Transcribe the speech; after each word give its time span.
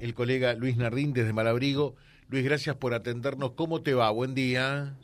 el 0.00 0.14
colega 0.14 0.54
Luis 0.54 0.76
Nardín 0.76 1.12
desde 1.12 1.32
Malabrigo. 1.32 1.96
Luis, 2.28 2.44
gracias 2.44 2.76
por 2.76 2.94
atendernos. 2.94 3.50
¿Cómo 3.54 3.82
te 3.82 3.94
va? 3.94 4.08
Buen 4.12 4.32
día. 4.32 4.94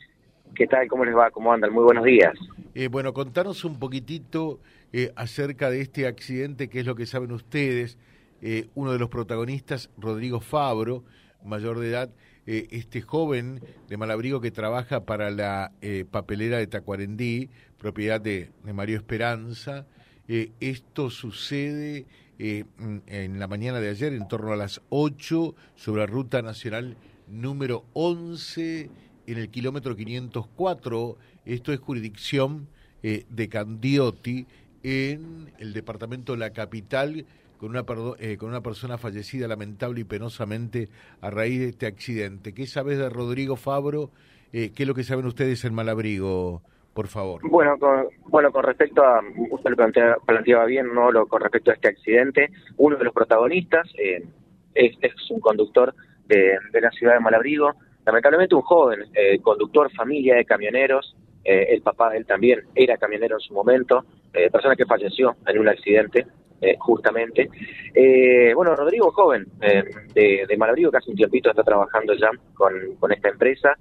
¿Qué 0.55 0.69
tal? 0.69 0.87
¿Cómo 0.87 1.05
les 1.05 1.17
va? 1.17 1.33
¿Cómo 1.33 1.53
andan? 1.53 1.73
Muy 1.73 1.83
buenos 1.83 2.05
días. 2.05 2.33
Eh, 2.77 2.87
bueno, 2.87 3.13
contanos 3.13 3.65
un 3.65 3.81
poquitito 3.81 4.61
eh, 4.93 5.11
acerca 5.17 5.69
de 5.69 5.81
este 5.81 6.07
accidente, 6.07 6.69
qué 6.69 6.79
es 6.79 6.87
lo 6.87 6.95
que 6.95 7.07
saben 7.07 7.33
ustedes. 7.33 7.99
Eh, 8.41 8.69
uno 8.77 8.93
de 8.93 9.01
los 9.01 9.09
protagonistas, 9.09 9.91
Rodrigo 9.99 10.39
Fabro, 10.39 11.03
mayor 11.45 11.81
de 11.81 11.89
edad, 11.89 12.11
este 12.47 13.01
joven 13.01 13.61
de 13.89 13.97
Malabrigo 13.97 14.41
que 14.41 14.53
trabaja 14.53 15.05
para 15.05 15.33
la 15.33 15.73
papelera 16.13 16.59
de 16.59 16.69
Tacuarendí, 16.69 17.51
propiedad 17.79 18.21
de, 18.21 18.53
de 18.63 18.73
Mario 18.73 18.99
Esperanza. 18.99 19.87
esto 20.29 21.11
sucede 21.11 22.07
eh, 22.39 22.65
en 23.07 23.39
la 23.39 23.47
mañana 23.47 23.81
de 23.81 23.91
ayer, 23.91 24.13
en 24.13 24.27
torno 24.27 24.53
a 24.53 24.57
las 24.57 24.81
8, 24.89 25.55
sobre 25.77 26.01
la 26.01 26.07
ruta 26.07 26.43
nacional 26.43 26.97
número 27.29 27.85
11, 27.93 28.91
en 29.27 29.39
el 29.39 29.49
kilómetro 29.51 29.95
504. 29.95 31.17
Esto 31.45 31.73
es 31.73 31.79
jurisdicción 31.79 32.69
eh, 33.03 33.25
de 33.31 33.49
Candioti, 33.49 34.47
en 34.83 35.53
el 35.59 35.73
departamento 35.73 36.33
de 36.33 36.39
la 36.39 36.51
capital, 36.51 37.25
con 37.59 37.71
una, 37.71 37.85
eh, 38.19 38.37
con 38.37 38.49
una 38.49 38.63
persona 38.63 38.99
fallecida 38.99 39.47
lamentable 39.47 40.01
y 40.01 40.05
penosamente 40.05 40.89
a 41.21 41.31
raíz 41.31 41.61
de 41.61 41.69
este 41.69 41.87
accidente. 41.87 42.53
¿Qué 42.53 42.67
sabes 42.67 42.99
de 42.99 43.09
Rodrigo 43.09 43.57
Fabro? 43.57 44.11
¿Qué 44.53 44.73
es 44.73 44.87
lo 44.87 44.95
que 44.95 45.03
saben 45.03 45.27
ustedes 45.27 45.65
en 45.65 45.75
Malabrigo? 45.75 46.63
Por 46.95 47.09
favor. 47.09 47.41
Bueno, 47.43 47.77
con, 47.79 48.07
bueno, 48.29 48.53
con 48.53 48.63
respecto 48.63 49.03
a, 49.03 49.21
usted 49.51 49.71
lo 49.71 49.77
planteaba 50.25 50.65
bien, 50.65 50.95
¿no? 50.95 51.11
Lo, 51.11 51.27
con 51.27 51.41
respecto 51.41 51.73
a 51.73 51.75
este 51.75 51.89
accidente, 51.89 52.51
uno 52.77 52.97
de 52.97 53.05
los 53.05 53.13
protagonistas 53.13 53.89
eh, 53.99 54.25
es, 54.75 54.97
un 55.31 55.41
conductor 55.41 55.93
de, 56.27 56.57
la 56.81 56.91
ciudad 56.93 57.15
de 57.15 57.21
Malabrigo, 57.21 57.73
lamentablemente 58.07 58.55
un 58.55 58.63
joven 58.63 59.07
eh, 59.13 59.41
conductor, 59.41 59.91
familia 59.93 60.37
de 60.37 60.45
camioneros, 60.45 61.17
eh, 61.45 61.67
el 61.71 61.83
papá 61.83 62.11
de 62.11 62.19
él 62.19 62.27
también 62.27 62.61
era 62.75 62.97
camionero 62.97 63.37
en 63.37 63.41
su 63.41 63.53
momento, 63.53 64.05
persona 64.51 64.75
que 64.75 64.85
falleció 64.87 65.37
en 65.47 65.59
un 65.61 65.69
accidente, 65.69 66.27
justamente. 66.79 67.49
bueno, 68.55 68.75
Rodrigo, 68.75 69.13
joven 69.13 69.47
de, 69.59 70.45
de 70.49 70.57
Malabrigo, 70.57 70.91
hace 70.93 71.11
un 71.11 71.17
tiempito 71.17 71.51
está 71.51 71.63
trabajando 71.63 72.15
ya 72.15 72.31
con, 72.55 72.73
con 72.99 73.13
esta 73.13 73.29
empresa, 73.29 73.77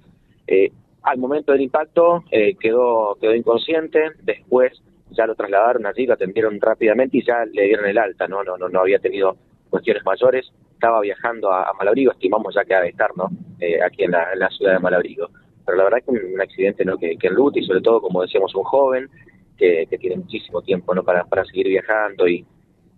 al 1.04 1.18
momento 1.18 1.52
del 1.52 1.60
impacto 1.60 2.24
eh, 2.30 2.56
quedó, 2.58 3.16
quedó 3.20 3.34
inconsciente, 3.34 4.12
después 4.22 4.82
ya 5.10 5.26
lo 5.26 5.34
trasladaron 5.34 5.86
allí, 5.86 6.06
lo 6.06 6.14
atendieron 6.14 6.58
rápidamente 6.60 7.18
y 7.18 7.24
ya 7.24 7.44
le 7.44 7.64
dieron 7.64 7.86
el 7.86 7.98
alta, 7.98 8.26
no, 8.26 8.42
no, 8.42 8.56
no, 8.56 8.68
no 8.68 8.80
había 8.80 8.98
tenido 8.98 9.36
cuestiones 9.68 10.04
mayores, 10.04 10.50
estaba 10.72 11.00
viajando 11.00 11.52
a, 11.52 11.72
Malabrigo, 11.78 12.12
estimamos 12.12 12.54
ya 12.54 12.64
que 12.64 12.74
ha 12.74 12.80
de 12.80 12.88
estar, 12.88 13.10
¿no? 13.16 13.28
Eh, 13.60 13.82
aquí 13.82 14.04
en 14.04 14.12
la, 14.12 14.48
ciudad 14.50 14.74
de 14.74 14.78
Malabrigo. 14.78 15.28
Pero 15.64 15.78
la 15.78 15.84
verdad 15.84 15.98
que 16.04 16.10
un, 16.10 16.40
accidente, 16.40 16.84
¿no? 16.84 16.98
Que, 16.98 17.16
que 17.16 17.28
enluta 17.28 17.58
y 17.58 17.64
sobre 17.64 17.80
todo, 17.80 18.00
como 18.00 18.22
decíamos, 18.22 18.54
un 18.54 18.64
joven 18.64 19.08
que, 19.56 19.86
que 19.88 19.98
tiene 19.98 20.16
muchísimo 20.16 20.62
tiempo, 20.62 20.94
¿no? 20.94 21.02
Para, 21.02 21.24
para 21.24 21.44
seguir 21.44 21.68
viajando 21.68 22.26
y, 22.28 22.44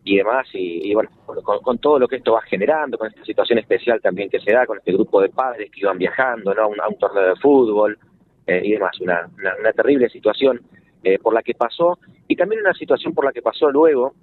y 0.07 0.19
demás, 0.19 0.47
y, 0.53 0.95
bueno, 0.95 1.11
con, 1.43 1.79
todo 1.79 1.99
lo 1.99 2.07
que 2.07 2.17
esto 2.17 2.35
va 2.35 2.43
generando, 2.43 2.97
con 2.97 3.09
esta 3.09 3.25
situación 3.25 3.59
especial 3.59 4.01
también 4.01 4.31
que 4.31 4.39
se 4.39 4.53
da, 4.53 4.65
con 4.65 4.79
este 4.79 4.93
grupo 4.93 5.21
de 5.21 5.31
padres 5.31 5.69
que 5.69 5.81
iban 5.81 5.99
viajando 5.99 6.55
¿no? 6.55 6.63
a, 6.63 6.89
un, 6.89 6.97
torneo 6.97 7.31
de 7.31 7.41
fútbol 7.41 7.99
eh, 8.47 8.63
y 8.65 8.73
demás, 8.75 9.01
una, 9.01 9.29
una, 9.37 9.73
terrible 9.73 10.09
situación 10.09 10.61
eh, 11.03 11.19
por 11.19 11.35
la 11.35 11.43
que 11.43 11.55
pasó, 11.55 11.99
y 12.29 12.37
también 12.37 12.61
una 12.61 12.73
situación 12.75 13.15
por 13.15 13.25
la 13.25 13.33
que 13.33 13.43
pasó 13.43 13.69
luego, 13.69 14.15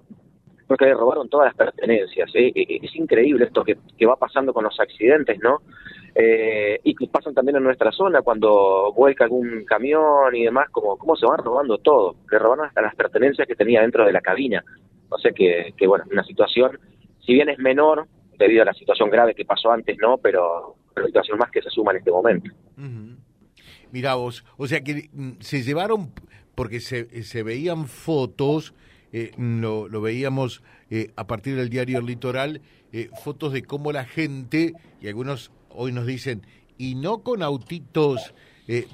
porque 0.66 0.86
le 0.86 0.94
robaron 0.94 1.28
todas 1.28 1.48
las 1.48 1.54
pertenencias. 1.54 2.30
¿eh? 2.34 2.50
Es 2.54 2.96
increíble 2.96 3.44
esto 3.44 3.62
que, 3.62 3.76
que, 3.98 4.06
va 4.06 4.16
pasando 4.16 4.54
con 4.54 4.64
los 4.64 4.80
accidentes, 4.80 5.38
¿no? 5.42 5.60
y 6.16 6.94
que 6.94 7.08
pasan 7.08 7.34
también 7.34 7.56
en 7.56 7.64
nuestra 7.64 7.90
zona 7.90 8.22
cuando 8.22 8.92
vuelca 8.96 9.24
algún 9.24 9.64
camión 9.66 10.34
y 10.34 10.44
demás, 10.44 10.70
como 10.70 10.96
cómo 10.96 11.14
se 11.14 11.26
van 11.26 11.44
robando 11.44 11.76
todo. 11.76 12.14
Le 12.30 12.38
robaron 12.38 12.64
hasta 12.64 12.80
las 12.80 12.94
pertenencias 12.94 13.46
que 13.46 13.56
tenía 13.56 13.82
dentro 13.82 14.06
de 14.06 14.12
la 14.12 14.22
cabina. 14.22 14.64
O 15.14 15.18
sea 15.18 15.30
que, 15.30 15.72
que 15.76 15.86
bueno, 15.86 16.04
una 16.10 16.24
situación, 16.24 16.78
si 17.24 17.34
bien 17.34 17.48
es 17.48 17.58
menor, 17.58 18.08
debido 18.36 18.62
a 18.62 18.64
la 18.66 18.74
situación 18.74 19.10
grave 19.10 19.34
que 19.34 19.44
pasó 19.44 19.70
antes, 19.70 19.96
no, 19.98 20.18
pero, 20.18 20.74
pero 20.92 21.06
situación 21.06 21.38
más 21.38 21.50
que 21.50 21.62
se 21.62 21.70
suma 21.70 21.92
en 21.92 21.98
este 21.98 22.10
momento. 22.10 22.50
Mira 23.92 24.16
vos, 24.16 24.44
o 24.56 24.66
sea 24.66 24.82
que 24.82 25.08
mm, 25.12 25.34
se 25.38 25.62
llevaron, 25.62 26.12
porque 26.56 26.80
se, 26.80 27.22
se 27.22 27.42
veían 27.44 27.86
fotos, 27.86 28.74
eh, 29.12 29.30
lo, 29.38 29.88
lo, 29.88 30.00
veíamos 30.00 30.62
eh, 30.90 31.12
a 31.14 31.28
partir 31.28 31.54
del 31.54 31.68
diario 31.68 32.00
El 32.00 32.06
Litoral, 32.06 32.60
eh, 32.92 33.08
fotos 33.22 33.52
de 33.52 33.62
cómo 33.62 33.92
la 33.92 34.04
gente, 34.04 34.72
y 35.00 35.06
algunos 35.06 35.52
hoy 35.70 35.92
nos 35.92 36.06
dicen, 36.06 36.42
y 36.76 36.96
no 36.96 37.22
con 37.22 37.42
autitos 37.42 38.34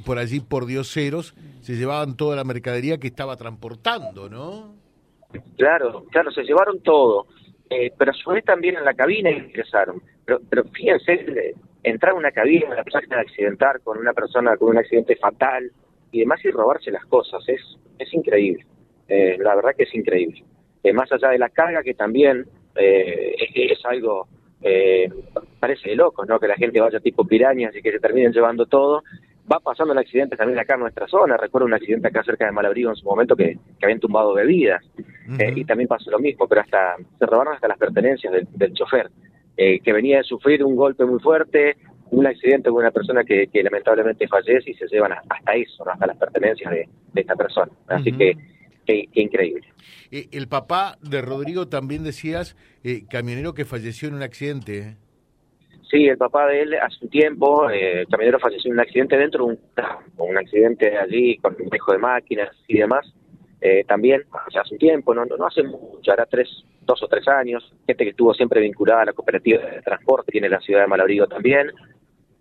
por 0.04 0.18
allí 0.18 0.40
por 0.40 0.66
dioseros, 0.66 1.32
se 1.60 1.76
llevaban 1.76 2.16
toda 2.16 2.34
la 2.34 2.42
mercadería 2.42 2.98
que 2.98 3.06
estaba 3.06 3.36
transportando, 3.36 4.28
¿no? 4.28 4.79
Claro, 5.56 6.04
claro, 6.10 6.30
se 6.30 6.42
llevaron 6.42 6.80
todo, 6.80 7.26
eh, 7.68 7.92
pero 7.96 8.12
vez 8.32 8.44
también 8.44 8.76
en 8.76 8.84
la 8.84 8.94
cabina 8.94 9.30
ingresaron. 9.30 10.02
Pero, 10.24 10.64
fíjense, 10.72 11.54
entrar 11.82 12.12
a 12.12 12.16
una 12.16 12.30
cabina, 12.30 12.66
una 12.66 12.84
persona 12.84 13.20
accidentar 13.20 13.80
con 13.80 13.98
una 13.98 14.12
persona 14.12 14.56
con 14.56 14.70
un 14.70 14.78
accidente 14.78 15.16
fatal 15.16 15.70
y 16.12 16.20
demás 16.20 16.44
y 16.44 16.50
robarse 16.50 16.90
las 16.90 17.04
cosas, 17.06 17.42
es, 17.48 17.60
es 17.98 18.12
increíble. 18.14 18.64
Eh, 19.08 19.36
la 19.38 19.54
verdad 19.56 19.74
que 19.76 19.84
es 19.84 19.94
increíble. 19.94 20.44
Eh, 20.82 20.92
más 20.92 21.10
allá 21.12 21.30
de 21.30 21.38
la 21.38 21.48
carga 21.48 21.82
que 21.82 21.94
también 21.94 22.46
es, 22.76 23.50
es, 23.54 23.84
algo, 23.84 24.28
parece 25.58 25.90
de 25.90 25.96
loco, 25.96 26.24
¿no? 26.24 26.38
Que 26.38 26.48
la 26.48 26.56
gente 26.56 26.80
vaya 26.80 27.00
tipo 27.00 27.26
pirañas 27.26 27.74
y 27.74 27.82
que 27.82 27.92
se 27.92 27.98
terminen 27.98 28.32
llevando 28.32 28.66
todo 28.66 29.02
va 29.50 29.58
pasando 29.58 29.92
el 29.92 29.98
accidente 29.98 30.36
también 30.36 30.58
acá 30.58 30.74
en 30.74 30.80
nuestra 30.80 31.06
zona. 31.08 31.36
Recuerdo 31.36 31.66
un 31.66 31.74
accidente 31.74 32.08
acá 32.08 32.22
cerca 32.22 32.46
de 32.46 32.52
Malabrigo 32.52 32.90
en 32.90 32.96
su 32.96 33.04
momento 33.04 33.36
que, 33.36 33.58
habían 33.82 34.00
tumbado 34.00 34.34
bebidas. 34.34 34.84
Eh, 35.38 35.52
y 35.56 35.64
también 35.64 35.88
pasó 35.88 36.10
lo 36.10 36.18
mismo, 36.18 36.48
pero 36.48 36.62
hasta 36.62 36.96
se 37.18 37.26
robaron 37.26 37.54
hasta 37.54 37.68
las 37.68 37.78
pertenencias 37.78 38.32
del, 38.52 38.72
chofer, 38.72 39.10
eh, 39.56 39.80
que 39.80 39.92
venía 39.92 40.18
de 40.18 40.24
sufrir 40.24 40.64
un 40.64 40.76
golpe 40.76 41.04
muy 41.04 41.20
fuerte, 41.20 41.76
un 42.10 42.26
accidente 42.26 42.70
con 42.70 42.80
una 42.80 42.90
persona 42.90 43.22
que, 43.22 43.48
lamentablemente 43.62 44.26
fallece 44.26 44.70
y 44.72 44.74
se 44.74 44.86
llevan 44.88 45.12
hasta 45.12 45.52
eso, 45.54 45.88
hasta 45.88 46.06
las 46.06 46.16
pertenencias 46.16 46.72
de, 46.72 46.88
esta 47.14 47.36
persona. 47.36 47.70
Así 47.86 48.12
que, 48.12 48.36
qué 48.86 49.08
increíble. 49.14 49.68
Eh, 50.10 50.26
el 50.32 50.48
papá 50.48 50.98
de 51.00 51.22
Rodrigo 51.22 51.68
también 51.68 52.02
decías, 52.02 52.56
camionero 53.08 53.54
que 53.54 53.64
falleció 53.64 54.08
en 54.08 54.14
un 54.14 54.22
accidente. 54.22 54.96
Sí, 55.90 56.06
el 56.06 56.16
papá 56.16 56.46
de 56.46 56.62
él 56.62 56.74
hace 56.74 57.04
un 57.04 57.10
tiempo, 57.10 57.68
eh, 57.68 58.02
el 58.02 58.06
camionero 58.06 58.38
falleció 58.38 58.68
en 58.68 58.74
un 58.74 58.80
accidente 58.80 59.16
dentro 59.16 59.46
de 59.46 59.52
un 59.52 59.60
un 60.18 60.38
accidente 60.38 60.96
allí 60.96 61.36
con 61.38 61.56
un 61.60 61.68
dejo 61.68 61.92
de 61.92 61.98
máquinas 61.98 62.50
y 62.68 62.78
demás. 62.78 63.12
Eh, 63.60 63.84
también 63.86 64.24
hace 64.32 64.74
un 64.74 64.78
tiempo, 64.78 65.14
no, 65.14 65.24
no, 65.24 65.46
hace 65.46 65.62
mucho, 65.62 66.12
hará 66.12 66.26
tres, 66.26 66.48
dos 66.80 67.02
o 67.02 67.08
tres 67.08 67.28
años, 67.28 67.72
gente 67.86 68.04
que 68.04 68.10
estuvo 68.10 68.32
siempre 68.32 68.60
vinculada 68.60 69.02
a 69.02 69.06
la 69.06 69.12
cooperativa 69.12 69.62
de 69.62 69.82
transporte, 69.82 70.32
tiene 70.32 70.48
la 70.48 70.60
ciudad 70.60 70.82
de 70.82 70.86
Malabrigo 70.86 71.26
también. 71.26 71.70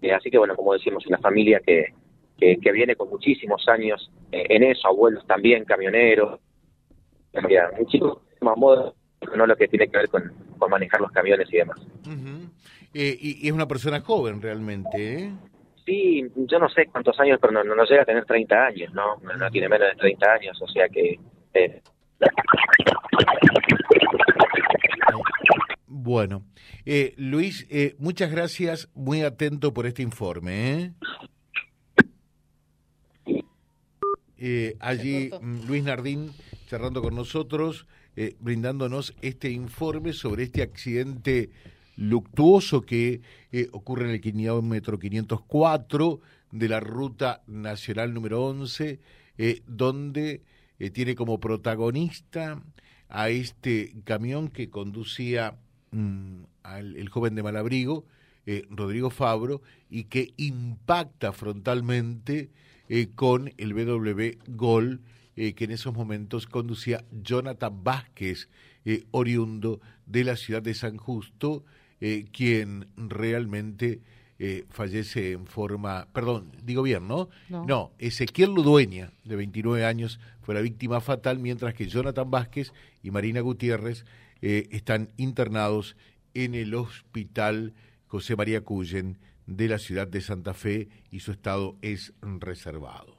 Eh, 0.01 0.13
así 0.13 0.31
que 0.31 0.37
bueno, 0.37 0.55
como 0.55 0.73
decimos, 0.73 1.05
una 1.07 1.17
familia 1.17 1.59
que, 1.59 1.93
que, 2.37 2.71
viene 2.71 2.95
con 2.95 3.09
muchísimos 3.09 3.67
años 3.67 4.09
en 4.31 4.63
eso, 4.63 4.87
abuelos 4.87 5.27
también, 5.27 5.65
camioneros, 5.65 6.39
muchísimo 7.77 8.21
más 8.41 8.57
modo, 8.57 8.95
no 9.35 9.45
lo 9.45 9.55
que 9.55 9.67
tiene 9.67 9.87
que 9.87 9.97
ver 9.97 10.09
con, 10.09 10.31
con 10.57 10.69
manejar 10.69 11.01
los 11.01 11.11
camiones 11.11 11.51
y 11.51 11.57
demás. 11.57 11.79
Eh, 12.93 13.17
y, 13.19 13.47
es 13.47 13.53
una 13.53 13.67
persona 13.67 14.01
joven 14.01 14.41
realmente, 14.41 15.25
¿eh? 15.25 15.31
Sí, 15.89 16.23
yo 16.35 16.59
no 16.59 16.69
sé 16.69 16.85
cuántos 16.85 17.19
años, 17.19 17.39
pero 17.41 17.51
no, 17.51 17.63
no, 17.63 17.83
llega 17.83 18.03
a 18.03 18.05
tener 18.05 18.23
30 18.23 18.55
años, 18.63 18.93
¿no? 18.93 19.17
No 19.17 19.49
tiene 19.49 19.67
menos 19.67 19.87
de 19.89 19.95
30 19.95 20.31
años, 20.31 20.61
o 20.61 20.67
sea 20.67 20.87
que... 20.87 21.19
Eh. 21.55 21.81
Bueno, 25.87 26.43
eh, 26.85 27.15
Luis, 27.17 27.65
eh, 27.71 27.95
muchas 27.97 28.29
gracias, 28.31 28.91
muy 28.93 29.23
atento 29.23 29.73
por 29.73 29.87
este 29.87 30.03
informe. 30.03 30.93
¿eh? 34.37 34.75
allí 34.79 35.31
mm, 35.41 35.67
Luis 35.67 35.83
Nardín 35.83 36.33
charlando 36.67 37.01
con 37.01 37.15
nosotros, 37.15 37.87
brindándonos 38.39 39.15
este 39.23 39.49
informe 39.49 40.13
sobre 40.13 40.43
este 40.43 40.61
accidente 40.61 41.49
luctuoso 41.99 42.83
que 42.85 43.21
eh, 43.51 43.67
ocurre 43.73 44.05
en 44.05 44.11
el 44.11 44.21
kilómetro 44.21 44.97
504 44.97 46.21
de 46.51 46.69
la 46.69 46.79
ruta 46.79 47.43
nacional 47.45 48.13
número 48.13 48.41
11, 48.45 48.99
eh, 49.37 49.61
donde 49.67 50.41
eh, 50.79 50.89
tiene 50.91 51.15
como 51.15 51.41
protagonista 51.41 52.63
a 53.09 53.29
este 53.29 53.95
camión 54.05 54.47
que 54.47 54.69
conducía 54.69 55.57
mm, 55.91 56.43
al 56.63 56.95
el 56.95 57.09
joven 57.09 57.35
de 57.35 57.43
Malabrigo, 57.43 58.05
Rodrigo 58.71 59.11
Fabro, 59.11 59.61
y 59.91 60.05
que 60.05 60.33
impacta 60.37 61.33
frontalmente 61.33 62.49
con 63.13 63.53
el 63.57 63.75
BW 63.75 64.39
Gol 64.55 65.01
que 65.35 65.65
en 65.65 65.69
esos 65.69 65.93
momentos 65.93 66.47
conducía 66.47 67.05
Jonathan 67.11 67.83
Vázquez, 67.83 68.49
oriundo 69.11 69.81
de 70.07 70.23
la 70.23 70.35
ciudad 70.35 70.63
de 70.63 70.73
San 70.73 70.97
Justo, 70.97 71.63
eh, 72.01 72.25
quien 72.31 72.87
realmente 72.97 74.01
eh, 74.39 74.65
fallece 74.69 75.33
en 75.33 75.47
forma, 75.47 76.07
perdón, 76.13 76.51
digo 76.63 76.81
bien, 76.81 77.07
¿no? 77.07 77.29
¿no? 77.49 77.91
Ezequiel 77.99 78.53
Ludueña, 78.53 79.11
de 79.25 79.35
29 79.35 79.85
años, 79.85 80.19
fue 80.41 80.55
la 80.55 80.61
víctima 80.61 81.01
fatal, 81.01 81.39
mientras 81.39 81.73
que 81.73 81.87
Jonathan 81.87 82.31
Vázquez 82.31 82.73
y 83.03 83.11
Marina 83.11 83.41
Gutiérrez 83.41 84.05
están 84.41 85.09
internados 85.17 85.97
en 86.33 86.55
el 86.55 86.73
hospital 86.73 87.73
José 88.07 88.37
María 88.37 88.61
Cuyen 88.61 89.17
de 89.45 89.67
la 89.67 89.77
ciudad 89.77 90.07
de 90.07 90.21
Santa 90.21 90.53
Fe 90.53 90.87
y 91.11 91.19
su 91.19 91.31
estado 91.31 91.75
es 91.81 92.13
reservado 92.21 93.18